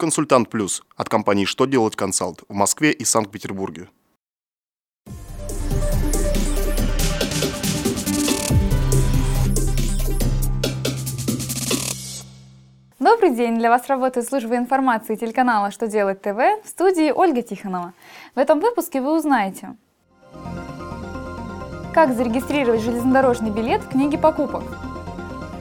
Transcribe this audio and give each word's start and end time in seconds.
Консультант 0.00 0.48
Плюс 0.48 0.84
от 0.96 1.08
компании 1.08 1.44
«Что 1.44 1.66
делать 1.66 1.96
консалт» 1.96 2.44
в 2.48 2.54
Москве 2.54 2.92
и 2.92 3.04
Санкт-Петербурге. 3.04 3.88
Добрый 13.00 13.34
день! 13.34 13.58
Для 13.58 13.70
вас 13.70 13.88
работает 13.88 14.28
служба 14.28 14.56
информации 14.56 15.16
телеканала 15.16 15.72
«Что 15.72 15.88
делать 15.88 16.22
ТВ» 16.22 16.36
в 16.64 16.68
студии 16.68 17.10
Ольга 17.10 17.42
Тихонова. 17.42 17.92
В 18.36 18.38
этом 18.38 18.60
выпуске 18.60 19.00
вы 19.00 19.16
узнаете, 19.16 19.74
как 21.92 22.14
зарегистрировать 22.14 22.82
железнодорожный 22.82 23.50
билет 23.50 23.82
в 23.82 23.88
книге 23.88 24.16
покупок, 24.16 24.62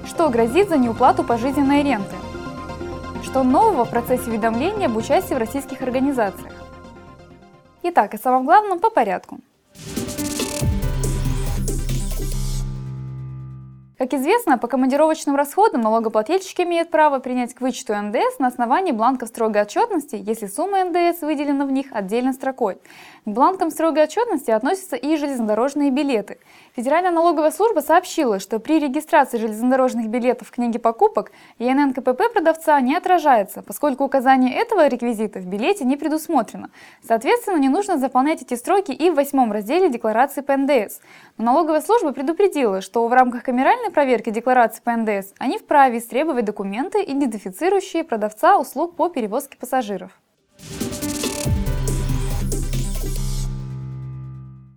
что 0.06 0.30
грозит 0.30 0.70
за 0.70 0.78
неуплату 0.78 1.24
пожизненной 1.24 1.82
ренты, 1.82 2.14
что 3.28 3.44
нового 3.44 3.84
в 3.84 3.90
процессе 3.90 4.30
уведомления 4.30 4.86
об 4.86 4.96
участии 4.96 5.34
в 5.34 5.38
российских 5.38 5.82
организациях. 5.82 6.54
Итак, 7.84 8.14
о 8.14 8.18
самом 8.18 8.46
главном 8.46 8.80
по 8.80 8.90
порядку. 8.90 9.40
Как 13.98 14.14
известно, 14.14 14.60
по 14.60 14.68
командировочным 14.68 15.36
расходам 15.36 15.82
налогоплательщик 15.82 16.60
имеет 16.60 16.92
право 16.92 17.18
принять 17.18 17.56
к 17.56 17.62
вычету 17.62 17.96
НДС 17.96 18.38
на 18.38 18.46
основании 18.46 18.92
бланков 18.92 19.30
строгой 19.30 19.64
отчетности, 19.64 20.22
если 20.24 20.46
сумма 20.46 20.84
НДС 20.84 21.22
выделена 21.22 21.66
в 21.66 21.72
них 21.72 21.88
отдельной 21.90 22.34
строкой. 22.34 22.76
К 22.76 22.80
бланкам 23.26 23.72
строгой 23.72 24.04
отчетности 24.04 24.52
относятся 24.52 24.98
и 24.98 25.18
железнодорожные 25.18 25.90
билеты. 25.90 26.38
Федеральная 26.76 27.10
налоговая 27.10 27.50
служба 27.50 27.80
сообщила, 27.80 28.40
что 28.40 28.60
при 28.60 28.80
регистрации 28.80 29.40
железнодорожных 29.40 30.10
билетов 30.10 30.50
в 30.50 30.52
книге 30.52 30.78
покупок 30.78 31.32
ИНН 31.58 31.96
КПП 31.96 32.32
продавца 32.32 32.80
не 32.80 32.96
отражается, 32.96 33.64
поскольку 33.64 34.04
указание 34.04 34.54
этого 34.54 34.88
реквизита 34.88 35.40
в 35.40 35.48
билете 35.48 35.86
не 35.86 35.98
предусмотрено. 35.98 36.70
Соответственно, 37.02 37.58
не 37.58 37.70
нужно 37.70 37.98
заполнять 37.98 38.44
эти 38.44 38.54
строки 38.54 38.92
и 38.92 39.10
в 39.10 39.16
восьмом 39.16 39.52
разделе 39.52 39.90
декларации 39.90 40.42
по 40.42 40.56
НДС. 40.56 41.00
Но 41.40 41.46
налоговая 41.46 41.82
служба 41.82 42.12
предупредила, 42.12 42.82
что 42.82 43.08
в 43.08 43.14
рамках 43.14 43.42
камеральной 43.42 43.87
повторной 43.88 43.92
проверки 43.92 44.30
декларации 44.30 44.82
по 44.84 44.96
НДС 44.96 45.34
они 45.40 45.58
вправе 45.58 45.98
истребовать 45.98 46.46
документы, 46.46 47.04
идентифицирующие 47.06 48.04
продавца 48.04 48.58
услуг 48.58 48.96
по 48.96 49.10
перевозке 49.10 49.58
пассажиров. 49.58 50.12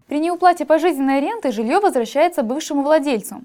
При 0.06 0.18
неуплате 0.18 0.64
пожизненной 0.64 1.20
ренты 1.20 1.52
жилье 1.52 1.80
возвращается 1.80 2.42
бывшему 2.42 2.82
владельцу. 2.82 3.42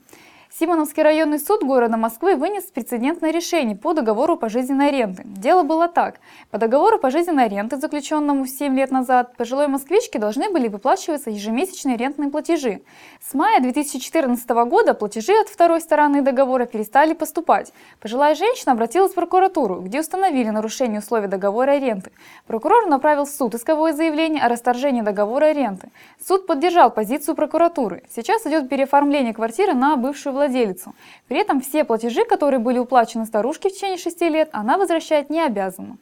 Симоновский 0.57 1.03
районный 1.03 1.37
суд 1.37 1.63
города 1.63 1.97
Москвы 1.97 2.37
вынес 2.37 2.63
прецедентное 2.63 3.31
решение 3.31 3.75
по 3.75 3.91
договору 3.91 4.37
пожизненной 4.37 4.89
ренты. 4.89 5.23
Дело 5.25 5.63
было 5.63 5.89
так. 5.89 6.21
По 6.49 6.57
договору 6.57 6.97
пожизненной 6.97 7.49
ренты, 7.49 7.75
заключенному 7.75 8.47
7 8.47 8.73
лет 8.73 8.89
назад, 8.89 9.35
пожилой 9.35 9.67
москвичке 9.67 10.17
должны 10.17 10.49
были 10.49 10.69
выплачиваться 10.69 11.29
ежемесячные 11.29 11.97
рентные 11.97 12.29
платежи. 12.29 12.83
С 13.21 13.33
мая 13.33 13.59
2014 13.59 14.49
года 14.65 14.93
платежи 14.93 15.33
от 15.33 15.49
второй 15.49 15.81
стороны 15.81 16.21
договора 16.21 16.65
перестали 16.65 17.13
поступать. 17.13 17.73
Пожилая 17.99 18.33
женщина 18.33 18.71
обратилась 18.71 19.11
в 19.11 19.15
прокуратуру, 19.15 19.81
где 19.81 19.99
установили 19.99 20.51
нарушение 20.51 20.99
условий 20.99 21.27
договора 21.27 21.79
ренты. 21.79 22.13
Прокурор 22.47 22.87
направил 22.87 23.25
в 23.25 23.29
суд 23.29 23.55
исковое 23.55 23.91
заявление 23.91 24.41
о 24.41 24.47
расторжении 24.47 25.01
договора 25.01 25.51
ренты. 25.51 25.89
Суд 26.25 26.47
поддержал 26.47 26.91
позицию 26.91 27.35
прокуратуры. 27.35 28.03
Сейчас 28.09 28.45
идет 28.47 28.69
переоформление 28.69 29.33
квартиры 29.33 29.73
на 29.73 29.97
бывшую 29.97 30.31
владельцу 30.31 30.44
владелицу. 30.47 30.93
При 31.27 31.39
этом 31.39 31.61
все 31.61 31.83
платежи, 31.83 32.25
которые 32.25 32.59
были 32.59 32.79
уплачены 32.79 33.25
старушке 33.25 33.69
в 33.69 33.73
течение 33.73 33.97
6 33.97 34.21
лет, 34.21 34.49
она 34.51 34.77
возвращать 34.77 35.29
не 35.29 35.41
обязана. 35.41 35.97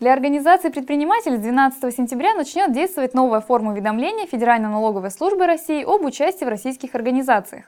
Для 0.00 0.12
организации 0.12 0.68
предпринимателей 0.68 1.38
с 1.38 1.40
12 1.40 1.92
сентября 1.92 2.34
начнет 2.34 2.70
действовать 2.70 3.14
новая 3.14 3.40
форма 3.40 3.72
уведомления 3.72 4.26
Федеральной 4.26 4.68
налоговой 4.68 5.10
службы 5.10 5.44
России 5.44 5.82
об 5.82 6.04
участии 6.04 6.44
в 6.44 6.48
российских 6.48 6.94
организациях. 6.94 7.64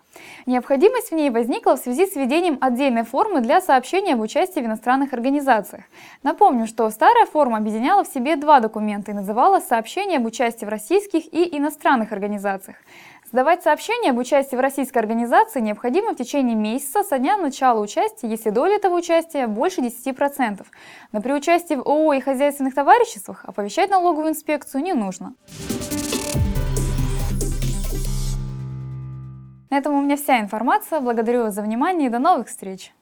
Необходимость 0.47 1.11
в 1.11 1.15
ней 1.17 1.31
возникла 1.31 1.75
в 1.75 1.81
связи 1.81 2.07
с 2.07 2.15
введением 2.15 2.57
отдельной 2.61 3.03
формы 3.03 3.41
для 3.41 3.61
сообщения 3.61 4.15
об 4.15 4.21
участии 4.21 4.61
в 4.61 4.65
иностранных 4.65 5.13
организациях. 5.13 5.83
Напомню, 6.23 6.69
что 6.69 6.89
старая 6.91 7.27
форма 7.27 7.59
объединяла 7.59 8.05
в 8.05 8.07
себе 8.07 8.37
два 8.37 8.61
документа 8.61 9.11
и 9.11 9.15
называлась 9.15 9.67
«Сообщение 9.67 10.19
об 10.19 10.27
участии 10.27 10.65
в 10.65 10.69
российских 10.69 11.35
и 11.35 11.59
иностранных 11.59 12.13
организациях». 12.13 12.77
Сдавать 13.33 13.63
сообщение 13.63 14.11
об 14.11 14.19
участии 14.19 14.57
в 14.57 14.61
российской 14.61 14.99
организации 14.99 15.61
необходимо 15.61 16.15
в 16.15 16.17
течение 16.17 16.57
месяца 16.57 17.05
со 17.05 17.17
дня 17.17 17.37
начала 17.37 17.81
участия, 17.81 18.27
если 18.27 18.51
доля 18.51 18.75
этого 18.75 18.97
участия 18.97 19.47
больше 19.47 19.83
10%. 19.83 20.67
Но 21.13 21.23
при 21.23 21.33
участии 21.33 21.75
в 21.75 21.83
ООО 21.87 22.15
и 22.15 22.21
хозяйственных 22.21 22.75
товариществах 22.75 23.45
оповещать 23.45 23.89
налоговую 23.89 24.31
инспекцию 24.31 24.83
не 24.83 24.95
нужно. 24.95 25.35
На 29.71 29.79
этом 29.79 29.95
у 29.95 30.03
меня 30.03 30.17
вся 30.17 30.41
информация. 30.41 30.99
Благодарю 30.99 31.45
вас 31.45 31.55
за 31.55 31.63
внимание 31.63 32.09
и 32.09 32.11
до 32.11 32.19
новых 32.19 32.49
встреч! 32.49 32.93